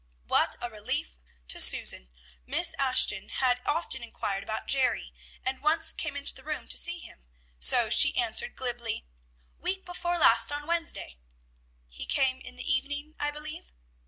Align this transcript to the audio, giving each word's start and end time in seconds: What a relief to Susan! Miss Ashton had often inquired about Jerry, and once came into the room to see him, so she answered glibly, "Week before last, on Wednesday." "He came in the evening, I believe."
What 0.25 0.55
a 0.59 0.67
relief 0.67 1.19
to 1.49 1.59
Susan! 1.59 2.09
Miss 2.47 2.73
Ashton 2.79 3.29
had 3.29 3.61
often 3.67 4.01
inquired 4.01 4.41
about 4.43 4.65
Jerry, 4.65 5.13
and 5.45 5.61
once 5.61 5.93
came 5.93 6.17
into 6.17 6.33
the 6.33 6.43
room 6.43 6.67
to 6.69 6.75
see 6.79 6.97
him, 6.97 7.27
so 7.59 7.91
she 7.91 8.17
answered 8.17 8.55
glibly, 8.55 9.05
"Week 9.59 9.85
before 9.85 10.17
last, 10.17 10.51
on 10.51 10.65
Wednesday." 10.65 11.19
"He 11.87 12.07
came 12.07 12.39
in 12.39 12.55
the 12.55 12.67
evening, 12.67 13.13
I 13.19 13.29
believe." 13.29 13.71